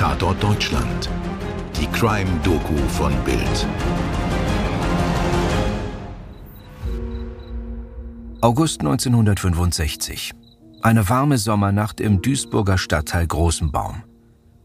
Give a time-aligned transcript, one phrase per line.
[0.00, 1.10] Tatort Deutschland.
[1.78, 3.66] Die Crime-Doku von Bild.
[8.40, 10.32] August 1965.
[10.80, 14.02] Eine warme Sommernacht im Duisburger Stadtteil Großenbaum.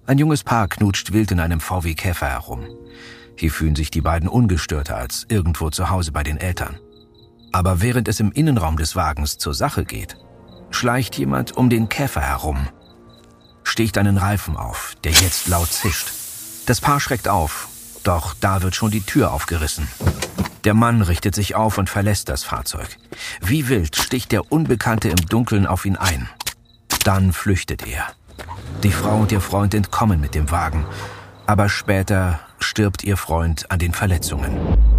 [0.06, 2.64] Ein junges Paar knutscht wild in einem VW Käfer herum.
[3.36, 6.80] Hier fühlen sich die beiden ungestörter als irgendwo zu Hause bei den Eltern.
[7.52, 10.16] Aber während es im Innenraum des Wagens zur Sache geht,
[10.70, 12.70] schleicht jemand um den Käfer herum,
[13.76, 16.14] sticht einen Reifen auf, der jetzt laut zischt.
[16.66, 17.68] Das Paar schreckt auf,
[18.06, 19.90] doch da wird schon die Tür aufgerissen.
[20.64, 22.88] Der Mann richtet sich auf und verlässt das Fahrzeug.
[23.42, 26.30] Wie wild sticht der Unbekannte im Dunkeln auf ihn ein.
[27.04, 28.06] Dann flüchtet er.
[28.82, 30.86] Die Frau und ihr Freund entkommen mit dem Wagen,
[31.46, 34.95] aber später stirbt ihr Freund an den Verletzungen.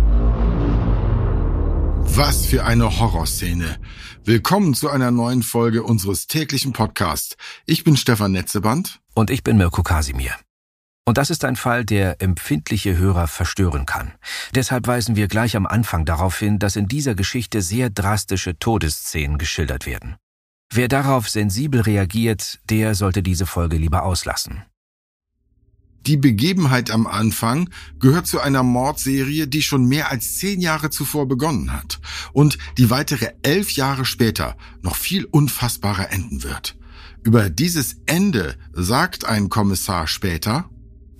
[2.14, 3.78] Was für eine Horrorszene.
[4.24, 7.36] Willkommen zu einer neuen Folge unseres täglichen Podcasts.
[7.66, 9.00] Ich bin Stefan Netzeband.
[9.14, 10.32] Und ich bin Mirko Kasimir.
[11.04, 14.12] Und das ist ein Fall, der empfindliche Hörer verstören kann.
[14.54, 19.38] Deshalb weisen wir gleich am Anfang darauf hin, dass in dieser Geschichte sehr drastische Todesszenen
[19.38, 20.16] geschildert werden.
[20.72, 24.64] Wer darauf sensibel reagiert, der sollte diese Folge lieber auslassen.
[26.06, 27.68] Die Begebenheit am Anfang
[27.98, 32.00] gehört zu einer Mordserie, die schon mehr als zehn Jahre zuvor begonnen hat
[32.32, 36.76] und die weitere elf Jahre später noch viel unfassbarer enden wird.
[37.24, 40.70] Über dieses Ende sagt ein Kommissar später,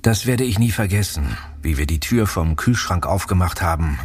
[0.02, 3.98] Das werde ich nie vergessen, wie wir die Tür vom Kühlschrank aufgemacht haben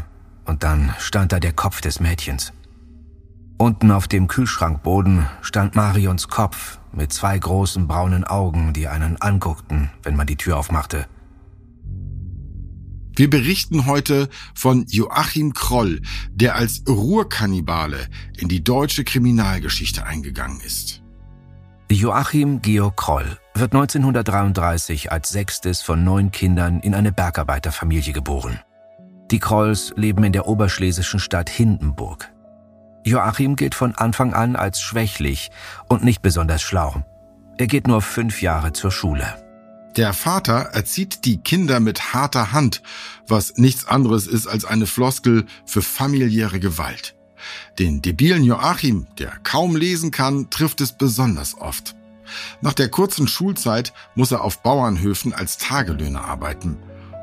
[0.45, 2.53] und dann stand da der Kopf des Mädchens.
[3.61, 9.91] Unten auf dem Kühlschrankboden stand Marions Kopf mit zwei großen braunen Augen, die einen anguckten,
[10.01, 11.05] wenn man die Tür aufmachte.
[13.15, 21.03] Wir berichten heute von Joachim Kroll, der als Ruhrkannibale in die deutsche Kriminalgeschichte eingegangen ist.
[21.91, 28.59] Joachim Georg Kroll wird 1933 als sechstes von neun Kindern in eine Bergarbeiterfamilie geboren.
[29.29, 32.31] Die Krolls leben in der oberschlesischen Stadt Hindenburg.
[33.03, 35.51] Joachim gilt von Anfang an als schwächlich
[35.87, 37.03] und nicht besonders schlau.
[37.57, 39.35] Er geht nur fünf Jahre zur Schule.
[39.97, 42.81] Der Vater erzieht die Kinder mit harter Hand,
[43.27, 47.15] was nichts anderes ist als eine Floskel für familiäre Gewalt.
[47.77, 51.95] Den debilen Joachim, der kaum lesen kann, trifft es besonders oft.
[52.61, 56.77] Nach der kurzen Schulzeit muss er auf Bauernhöfen als Tagelöhner arbeiten.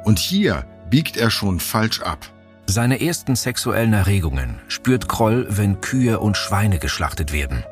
[0.04, 2.30] Und hier biegt er schon falsch ab.
[2.70, 7.64] Seine ersten sexuellen Erregungen spürt Kroll, wenn Kühe und Schweine geschlachtet werden.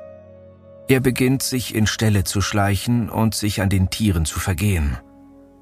[0.89, 4.97] Er beginnt sich in Ställe zu schleichen und sich an den Tieren zu vergehen.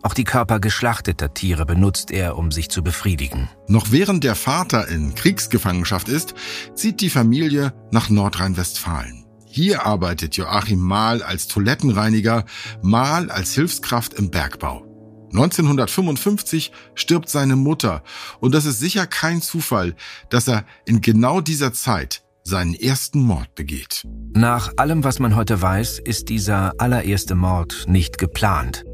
[0.04, 3.48] Auch die Körper geschlachteter Tiere benutzt er, um sich zu befriedigen.
[3.66, 6.34] Noch während der Vater in Kriegsgefangenschaft ist,
[6.76, 9.24] zieht die Familie nach Nordrhein-Westfalen.
[9.46, 12.44] Hier arbeitet Joachim mal als Toilettenreiniger,
[12.82, 14.93] mal als Hilfskraft im Bergbau.
[15.34, 18.04] 1955 stirbt seine Mutter
[18.38, 19.94] und das ist sicher kein Zufall,
[20.30, 24.04] dass er in genau dieser Zeit seinen ersten Mord begeht.
[24.32, 28.84] Nach allem, was man heute weiß, ist dieser allererste Mord nicht geplant.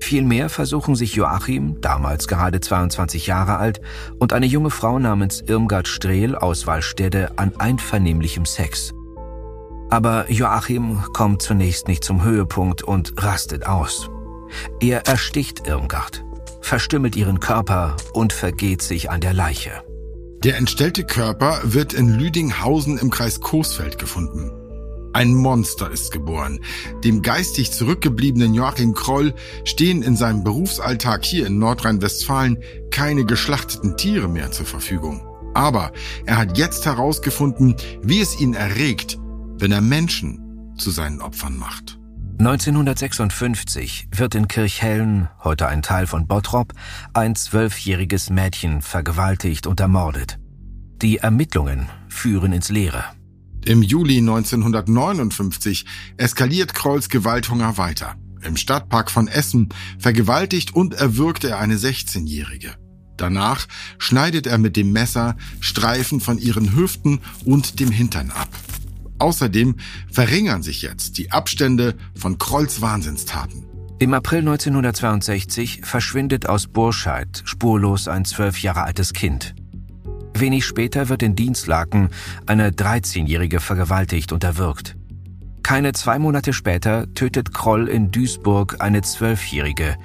[0.00, 3.82] Vielmehr versuchen sich Joachim, damals gerade 22 Jahre alt,
[4.18, 8.94] und eine junge Frau namens Irmgard Strehl aus Wallstede an einvernehmlichem Sex.
[9.90, 14.08] Aber Joachim kommt zunächst nicht zum Höhepunkt und rastet aus.
[14.80, 16.24] Er ersticht Irmgard,
[16.60, 19.82] verstümmelt ihren Körper und vergeht sich an der Leiche.
[20.42, 24.50] Der entstellte Körper wird in Lüdinghausen im Kreis Coesfeld gefunden.
[25.12, 26.60] Ein Monster ist geboren.
[27.04, 29.34] Dem geistig zurückgebliebenen Joachim Kroll
[29.64, 35.26] stehen in seinem Berufsalltag hier in Nordrhein-Westfalen keine geschlachteten Tiere mehr zur Verfügung.
[35.52, 35.92] Aber
[36.26, 39.18] er hat jetzt herausgefunden, wie es ihn erregt,
[39.58, 41.99] wenn er Menschen zu seinen Opfern macht.
[42.40, 46.72] 1956 wird in Kirchhellen, heute ein Teil von Bottrop,
[47.12, 50.38] ein zwölfjähriges Mädchen vergewaltigt und ermordet.
[51.02, 53.04] Die Ermittlungen führen ins Leere.
[53.66, 55.84] Im Juli 1959
[56.16, 58.14] eskaliert Krolls Gewalthunger weiter.
[58.40, 59.68] Im Stadtpark von Essen
[59.98, 62.74] vergewaltigt und erwürgt er eine 16-Jährige.
[63.18, 63.66] Danach
[63.98, 68.48] schneidet er mit dem Messer Streifen von ihren Hüften und dem Hintern ab.
[69.20, 69.76] Außerdem
[70.10, 73.66] verringern sich jetzt die Abstände von Krolls Wahnsinnstaten.
[73.98, 79.54] Im April 1962 verschwindet aus Burscheid spurlos ein zwölf Jahre altes Kind.
[80.32, 82.08] Wenig später wird in Dienstlaken
[82.46, 84.96] eine 13-Jährige vergewaltigt und erwürgt.
[85.62, 89.96] Keine zwei Monate später tötet Kroll in Duisburg eine Zwölfjährige.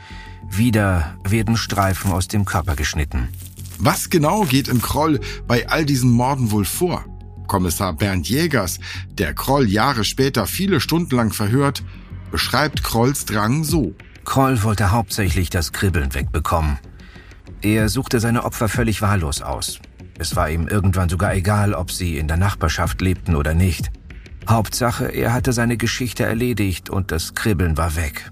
[0.50, 3.30] Wieder werden Streifen aus dem Körper geschnitten.
[3.78, 7.06] Was genau geht in Kroll bei all diesen Morden wohl vor?
[7.48, 11.84] Kommissar Bernd Jägers, der Kroll Jahre später viele Stunden lang verhört,
[12.32, 13.94] beschreibt Krolls Drang so.
[14.24, 16.80] Kroll wollte hauptsächlich das Kribbeln wegbekommen.
[17.62, 19.80] Er suchte seine Opfer völlig wahllos aus.
[20.18, 23.92] Es war ihm irgendwann sogar egal, ob sie in der Nachbarschaft lebten oder nicht.
[24.48, 28.32] Hauptsache, er hatte seine Geschichte erledigt und das Kribbeln war weg.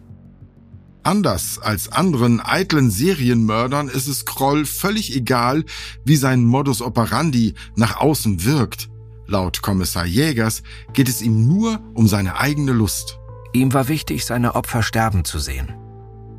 [1.04, 5.66] Anders als anderen eitlen Serienmördern ist es Kroll völlig egal,
[6.06, 8.90] wie sein Modus operandi nach außen wirkt.
[9.26, 13.20] Laut Kommissar Jägers geht es ihm nur um seine eigene Lust.
[13.54, 15.74] Ihm war wichtig, seine Opfer sterben zu sehen.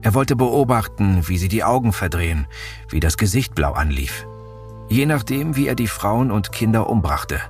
[0.03, 2.47] Er wollte beobachten, wie sie die Augen verdrehen,
[2.91, 4.27] wie das Gesicht blau anlief.
[4.91, 7.41] Je nachdem, wie er die Frauen und Kinder umbrachte.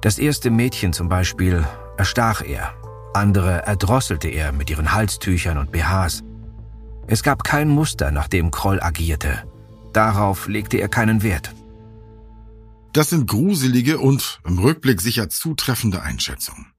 [0.00, 2.74] Das erste Mädchen zum Beispiel erstach er,
[3.12, 6.22] andere erdrosselte er mit ihren Halstüchern und BHs.
[7.08, 9.42] Es gab kein Muster, nach dem Kroll agierte.
[9.92, 11.52] Darauf legte er keinen Wert.
[12.92, 16.72] Das sind gruselige und im Rückblick sicher zutreffende Einschätzungen.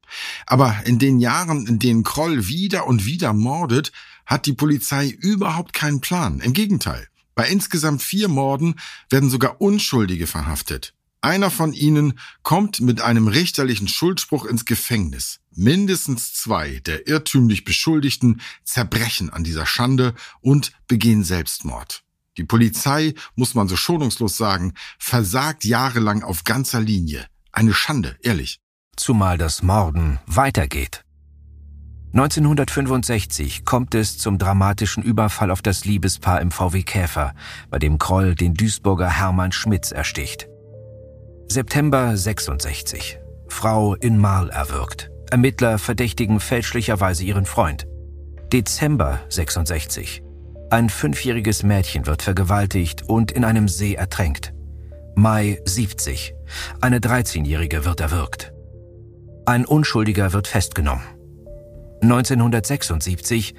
[0.45, 3.91] Aber in den Jahren, in denen Kroll wieder und wieder mordet,
[4.25, 6.39] hat die Polizei überhaupt keinen Plan.
[6.39, 7.07] Im Gegenteil.
[7.35, 8.75] Bei insgesamt vier Morden
[9.09, 10.93] werden sogar Unschuldige verhaftet.
[11.21, 15.39] Einer von ihnen kommt mit einem richterlichen Schuldspruch ins Gefängnis.
[15.51, 22.03] Mindestens zwei der irrtümlich Beschuldigten zerbrechen an dieser Schande und begehen Selbstmord.
[22.39, 27.25] Die Polizei, muss man so schonungslos sagen, versagt jahrelang auf ganzer Linie.
[27.51, 28.61] Eine Schande, ehrlich.
[28.95, 31.03] Zumal das Morden weitergeht.
[32.13, 37.33] 1965 kommt es zum dramatischen Überfall auf das Liebespaar im VW Käfer,
[37.69, 40.47] bei dem Kroll den Duisburger Hermann Schmitz ersticht.
[41.49, 43.19] September 66.
[43.49, 45.11] Frau in Marl erwürgt.
[45.29, 47.85] Ermittler verdächtigen fälschlicherweise ihren Freund.
[48.53, 50.23] Dezember 66.
[50.71, 54.53] Ein fünfjähriges Mädchen wird vergewaltigt und in einem See ertränkt.
[55.15, 56.35] Mai 70.
[56.79, 58.53] Eine 13-Jährige wird erwürgt.
[59.47, 61.03] Ein Unschuldiger wird festgenommen.
[62.03, 63.55] 1976.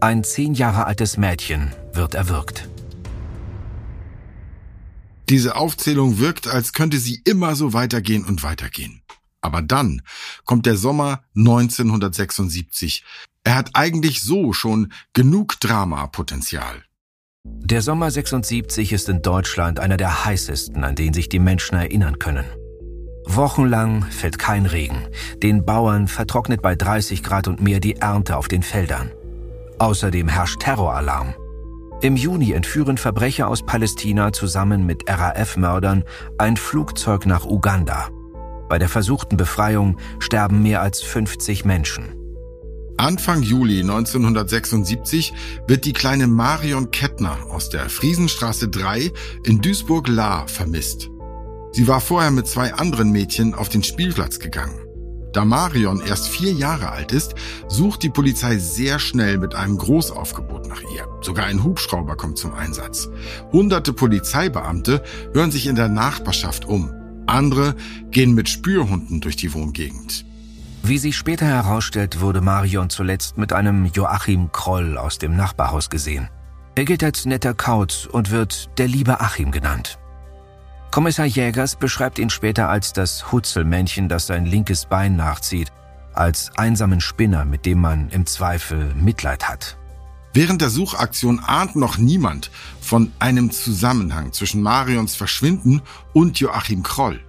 [0.00, 2.68] Ein zehn Jahre altes Mädchen wird erwürgt.
[5.28, 9.02] Diese Aufzählung wirkt, als könnte sie immer so weitergehen und weitergehen.
[9.40, 10.02] Aber dann
[10.44, 13.04] kommt der Sommer 1976.
[13.48, 16.84] Er hat eigentlich so schon genug Dramapotenzial.
[17.46, 22.18] Der Sommer 76 ist in Deutschland einer der heißesten, an den sich die Menschen erinnern
[22.18, 22.44] können.
[23.24, 25.08] Wochenlang fällt kein Regen.
[25.42, 29.12] Den Bauern vertrocknet bei 30 Grad und mehr die Ernte auf den Feldern.
[29.78, 31.34] Außerdem herrscht Terroralarm.
[32.02, 36.04] Im Juni entführen Verbrecher aus Palästina zusammen mit RAF-Mördern
[36.36, 38.10] ein Flugzeug nach Uganda.
[38.68, 42.27] Bei der versuchten Befreiung sterben mehr als 50 Menschen.
[42.98, 45.32] Anfang Juli 1976
[45.68, 49.12] wird die kleine Marion Kettner aus der Friesenstraße 3
[49.44, 51.08] in Duisburg-Lahr vermisst.
[51.70, 54.80] Sie war vorher mit zwei anderen Mädchen auf den Spielplatz gegangen.
[55.32, 57.36] Da Marion erst vier Jahre alt ist,
[57.68, 61.06] sucht die Polizei sehr schnell mit einem Großaufgebot nach ihr.
[61.20, 63.08] Sogar ein Hubschrauber kommt zum Einsatz.
[63.52, 66.92] Hunderte Polizeibeamte hören sich in der Nachbarschaft um.
[67.26, 67.76] Andere
[68.10, 70.24] gehen mit Spürhunden durch die Wohngegend.
[70.88, 76.30] Wie sich später herausstellt, wurde Marion zuletzt mit einem Joachim Kroll aus dem Nachbarhaus gesehen.
[76.76, 79.98] Er gilt als netter Kauz und wird der liebe Achim genannt.
[80.90, 85.70] Kommissar Jägers beschreibt ihn später als das Hutzelmännchen, das sein linkes Bein nachzieht,
[86.14, 89.76] als einsamen Spinner, mit dem man im Zweifel Mitleid hat.
[90.32, 95.82] Während der Suchaktion ahnt noch niemand von einem Zusammenhang zwischen Marions Verschwinden
[96.14, 97.20] und Joachim Kroll.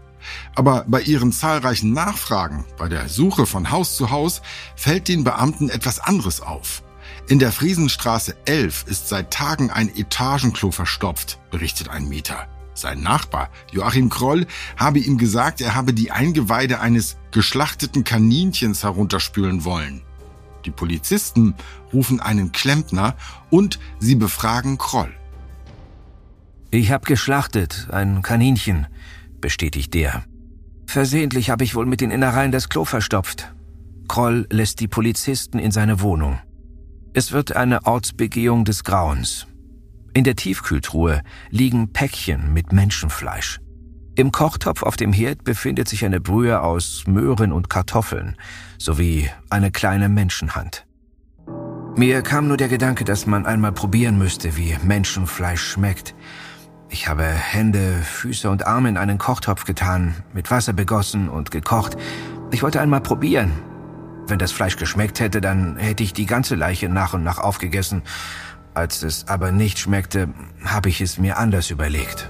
[0.56, 4.42] Aber bei ihren zahlreichen Nachfragen, bei der Suche von Haus zu Haus,
[4.76, 6.84] fällt den Beamten etwas anderes auf.
[7.28, 12.48] In der Friesenstraße 11 ist seit Tagen ein Etagenklo verstopft, berichtet ein Mieter.
[12.74, 19.66] Sein Nachbar, Joachim Kroll, habe ihm gesagt, er habe die Eingeweide eines geschlachteten Kaninchens herunterspülen
[19.66, 20.02] wollen.
[20.66, 21.56] Die Polizisten
[21.94, 23.16] rufen einen Klempner
[23.50, 25.14] und sie befragen Kroll.
[26.72, 28.88] Ich hab geschlachtet, ein Kaninchen,
[29.42, 30.24] bestätigt der.
[30.88, 33.54] Versehentlich habe ich wohl mit den Innereien das Klo verstopft.
[34.08, 36.40] Kroll lässt die Polizisten in seine Wohnung.
[37.14, 39.48] Es wird eine Ortsbegehung des Grauens.
[40.14, 43.60] In der Tiefkühltruhe liegen Päckchen mit Menschenfleisch.
[44.16, 48.36] Im Kochtopf auf dem Herd befindet sich eine Brühe aus Möhren und Kartoffeln
[48.78, 50.86] sowie eine kleine Menschenhand.
[51.96, 56.16] Mir kam nur der Gedanke, dass man einmal probieren müsste, wie Menschenfleisch schmeckt.
[56.90, 61.98] Ich habe Hände, Füße und Arme in einen Kochtopf getan, mit Wasser begossen und gekocht.
[62.52, 63.52] Ich wollte einmal probieren.
[64.28, 68.04] Wenn das Fleisch geschmeckt hätte, dann hätte ich die ganze Leiche nach und nach aufgegessen
[68.74, 72.30] als es aber nicht schmeckte, habe ich es mir anders überlegt.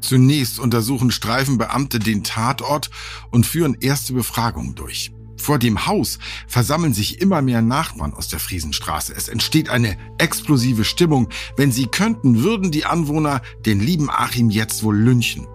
[0.00, 2.90] Zunächst untersuchen Streifenbeamte den Tatort
[3.30, 5.12] und führen erste Befragungen durch.
[5.44, 9.12] Vor dem Haus versammeln sich immer mehr Nachbarn aus der Friesenstraße.
[9.14, 11.28] Es entsteht eine explosive Stimmung.
[11.54, 15.46] Wenn sie könnten, würden die Anwohner den lieben Achim jetzt wohl lynchen.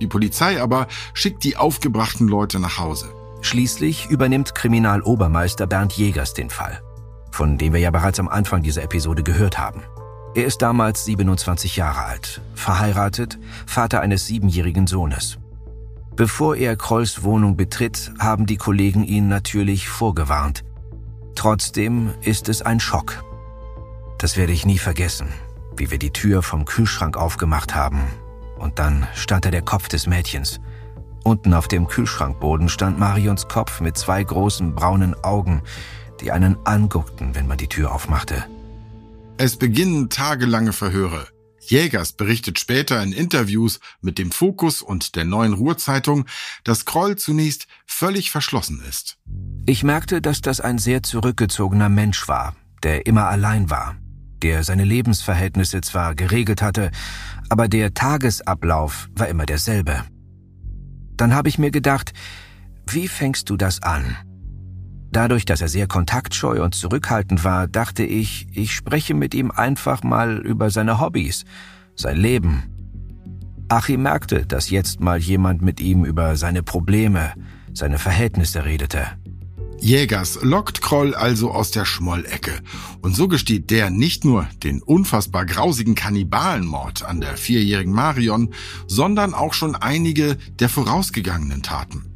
[0.00, 3.14] Die Polizei aber schickt die aufgebrachten Leute nach Hause.
[3.42, 6.82] Schließlich übernimmt Kriminalobermeister Bernd Jägers den Fall,
[7.30, 9.82] von dem wir ja bereits am Anfang dieser Episode gehört haben.
[10.34, 15.38] Er ist damals 27 Jahre alt, verheiratet, Vater eines siebenjährigen Sohnes.
[16.14, 20.62] Bevor er Krolls Wohnung betritt, haben die Kollegen ihn natürlich vorgewarnt.
[21.34, 23.24] Trotzdem ist es ein Schock.
[24.18, 25.28] Das werde ich nie vergessen,
[25.76, 28.02] wie wir die Tür vom Kühlschrank aufgemacht haben.
[28.58, 30.60] Und dann stand da der Kopf des Mädchens.
[31.24, 35.62] Unten auf dem Kühlschrankboden stand Marions Kopf mit zwei großen braunen Augen,
[36.20, 38.44] die einen anguckten, wenn man die Tür aufmachte.
[39.38, 41.26] Es beginnen tagelange Verhöre.
[41.64, 46.26] Jägers berichtet später in Interviews mit dem Fokus und der Neuen Ruhrzeitung,
[46.64, 49.18] dass Kroll zunächst völlig verschlossen ist.
[49.66, 53.96] Ich merkte, dass das ein sehr zurückgezogener Mensch war, der immer allein war,
[54.42, 56.90] der seine Lebensverhältnisse zwar geregelt hatte,
[57.48, 60.04] aber der Tagesablauf war immer derselbe.
[61.16, 62.12] Dann habe ich mir gedacht,
[62.90, 64.16] wie fängst du das an?
[65.12, 70.02] Dadurch, dass er sehr kontaktscheu und zurückhaltend war, dachte ich, ich spreche mit ihm einfach
[70.02, 71.44] mal über seine Hobbys,
[71.94, 72.62] sein Leben.
[73.68, 77.34] Achim merkte, dass jetzt mal jemand mit ihm über seine Probleme,
[77.74, 79.06] seine Verhältnisse redete.
[79.78, 82.60] Jägers lockt Kroll also aus der Schmollecke.
[83.00, 88.54] Und so gesteht der nicht nur den unfassbar grausigen Kannibalenmord an der vierjährigen Marion,
[88.86, 92.11] sondern auch schon einige der vorausgegangenen Taten.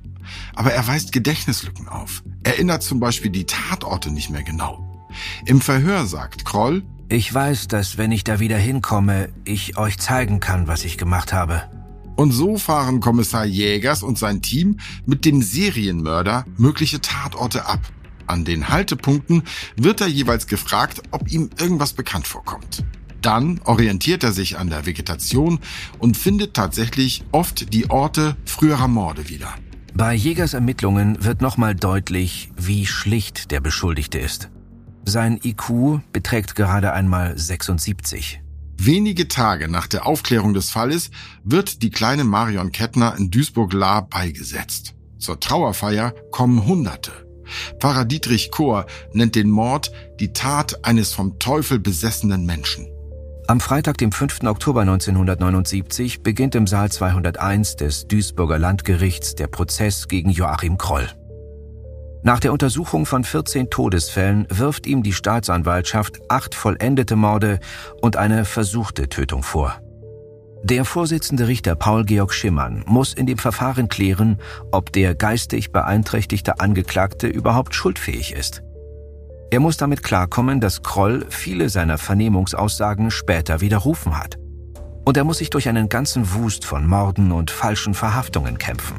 [0.54, 4.82] Aber er weist Gedächtnislücken auf, erinnert zum Beispiel die Tatorte nicht mehr genau.
[5.44, 10.40] Im Verhör sagt Kroll, ich weiß, dass wenn ich da wieder hinkomme, ich euch zeigen
[10.40, 11.62] kann, was ich gemacht habe.
[12.16, 17.80] Und so fahren Kommissar Jägers und sein Team mit dem Serienmörder mögliche Tatorte ab.
[18.26, 19.44] An den Haltepunkten
[19.76, 22.84] wird er jeweils gefragt, ob ihm irgendwas bekannt vorkommt.
[23.22, 25.60] Dann orientiert er sich an der Vegetation
[25.98, 29.54] und findet tatsächlich oft die Orte früherer Morde wieder.
[29.96, 34.50] Bei Jägers Ermittlungen wird nochmal deutlich, wie schlicht der Beschuldigte ist.
[35.06, 38.42] Sein IQ beträgt gerade einmal 76.
[38.76, 41.10] Wenige Tage nach der Aufklärung des Falles
[41.44, 44.94] wird die kleine Marion Kettner in Duisburg-Lahr beigesetzt.
[45.16, 47.12] Zur Trauerfeier kommen Hunderte.
[47.80, 48.84] Pfarrer Dietrich Kohr
[49.14, 52.86] nennt den Mord die Tat eines vom Teufel besessenen Menschen.
[53.48, 54.42] Am Freitag, dem 5.
[54.42, 61.08] Oktober 1979, beginnt im Saal 201 des Duisburger Landgerichts der Prozess gegen Joachim Kroll.
[62.24, 67.60] Nach der Untersuchung von 14 Todesfällen wirft ihm die Staatsanwaltschaft acht vollendete Morde
[68.02, 69.80] und eine versuchte Tötung vor.
[70.64, 74.38] Der Vorsitzende Richter Paul-Georg Schimmern muss in dem Verfahren klären,
[74.72, 78.64] ob der geistig beeinträchtigte Angeklagte überhaupt schuldfähig ist.
[79.50, 84.38] Er muss damit klarkommen, dass Kroll viele seiner Vernehmungsaussagen später widerrufen hat.
[85.04, 88.96] Und er muss sich durch einen ganzen Wust von Morden und falschen Verhaftungen kämpfen.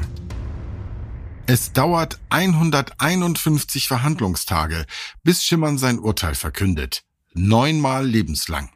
[1.48, 4.86] Es dauert 151 Verhandlungstage,
[5.24, 7.04] bis Schimmern sein Urteil verkündet.
[7.34, 8.70] Neunmal lebenslang.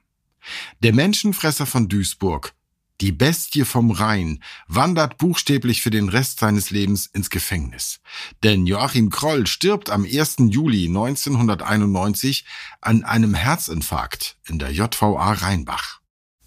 [0.82, 2.54] Der Menschenfresser von Duisburg
[3.01, 8.00] die Bestie vom Rhein wandert buchstäblich für den Rest seines Lebens ins Gefängnis.
[8.43, 10.36] Denn Joachim Kroll stirbt am 1.
[10.50, 12.46] Juli 1991
[12.79, 16.00] an einem Herzinfarkt in der JVA Rheinbach.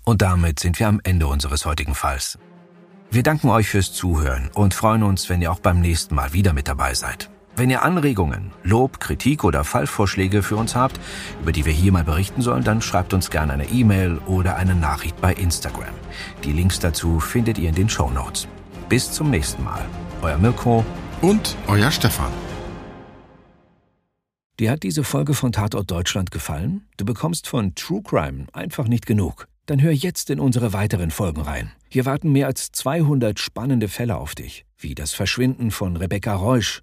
[0.04, 2.38] Und damit sind wir am Ende unseres heutigen Falls.
[3.10, 6.52] Wir danken euch fürs Zuhören und freuen uns, wenn ihr auch beim nächsten Mal wieder
[6.52, 7.30] mit dabei seid.
[7.56, 10.98] Wenn ihr Anregungen, Lob, Kritik oder Fallvorschläge für uns habt,
[11.40, 14.74] über die wir hier mal berichten sollen, dann schreibt uns gerne eine E-Mail oder eine
[14.74, 15.94] Nachricht bei Instagram.
[16.42, 18.48] Die Links dazu findet ihr in den Show Notes.
[18.88, 19.84] Bis zum nächsten Mal.
[20.22, 20.84] Euer Mirko
[21.22, 22.32] und euer Stefan.
[24.58, 26.86] Dir hat diese Folge von Tatort Deutschland gefallen?
[26.96, 29.46] Du bekommst von True Crime einfach nicht genug.
[29.66, 31.70] Dann hör jetzt in unsere weiteren Folgen rein.
[31.88, 36.82] Hier warten mehr als 200 spannende Fälle auf dich, wie das Verschwinden von Rebecca Reusch,